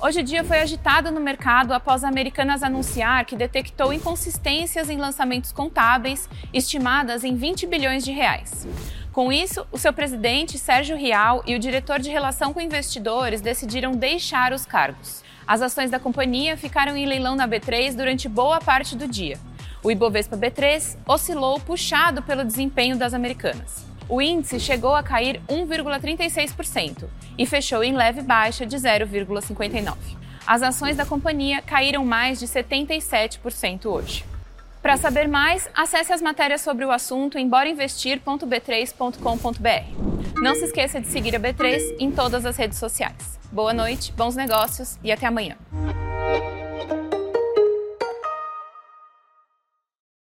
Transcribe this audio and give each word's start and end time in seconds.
Hoje 0.00 0.20
o 0.20 0.22
dia 0.22 0.44
foi 0.44 0.60
agitado 0.60 1.10
no 1.10 1.20
mercado 1.20 1.72
após 1.72 2.04
a 2.04 2.08
Americanas 2.08 2.62
anunciar 2.62 3.24
que 3.24 3.34
detectou 3.34 3.92
inconsistências 3.92 4.88
em 4.88 4.96
lançamentos 4.96 5.50
contábeis 5.50 6.28
estimadas 6.54 7.24
em 7.24 7.34
20 7.34 7.66
bilhões 7.66 8.04
de 8.04 8.12
reais. 8.12 8.64
Com 9.12 9.32
isso, 9.32 9.66
o 9.72 9.76
seu 9.76 9.92
presidente, 9.92 10.56
Sérgio 10.56 10.96
Rial, 10.96 11.42
e 11.44 11.56
o 11.56 11.58
diretor 11.58 11.98
de 11.98 12.10
relação 12.10 12.54
com 12.54 12.60
investidores 12.60 13.40
decidiram 13.40 13.90
deixar 13.90 14.52
os 14.52 14.64
cargos. 14.64 15.24
As 15.44 15.62
ações 15.62 15.90
da 15.90 15.98
companhia 15.98 16.56
ficaram 16.56 16.96
em 16.96 17.04
leilão 17.04 17.34
na 17.34 17.48
B3 17.48 17.96
durante 17.96 18.28
boa 18.28 18.60
parte 18.60 18.94
do 18.94 19.08
dia. 19.08 19.36
O 19.82 19.90
Ibovespa 19.90 20.36
B3 20.36 20.96
oscilou 21.08 21.58
puxado 21.58 22.22
pelo 22.22 22.44
desempenho 22.44 22.96
das 22.96 23.14
americanas. 23.14 23.87
O 24.08 24.22
índice 24.22 24.58
chegou 24.58 24.94
a 24.94 25.02
cair 25.02 25.42
1,36% 25.48 27.04
e 27.36 27.44
fechou 27.44 27.84
em 27.84 27.94
leve 27.94 28.22
baixa 28.22 28.64
de 28.64 28.76
0,59%. 28.76 29.94
As 30.46 30.62
ações 30.62 30.96
da 30.96 31.04
companhia 31.04 31.60
caíram 31.60 32.06
mais 32.06 32.40
de 32.40 32.46
77% 32.46 33.84
hoje. 33.84 34.24
Para 34.80 34.96
saber 34.96 35.28
mais, 35.28 35.68
acesse 35.74 36.10
as 36.12 36.22
matérias 36.22 36.62
sobre 36.62 36.86
o 36.86 36.90
assunto 36.90 37.36
em 37.36 37.46
borainvestir.b3.com.br. 37.46 40.40
Não 40.40 40.54
se 40.54 40.64
esqueça 40.64 40.98
de 41.00 41.08
seguir 41.08 41.36
a 41.36 41.40
B3 41.40 41.96
em 41.98 42.10
todas 42.10 42.46
as 42.46 42.56
redes 42.56 42.78
sociais. 42.78 43.38
Boa 43.52 43.74
noite, 43.74 44.10
bons 44.12 44.34
negócios 44.36 44.98
e 45.04 45.12
até 45.12 45.26
amanhã. 45.26 45.56